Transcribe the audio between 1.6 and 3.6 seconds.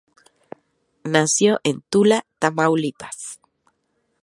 en Tula, Tamaulipas.